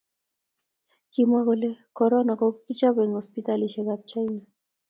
[1.11, 4.39] kimwa kole korona ko kikichop eng hosiptalishiek ab china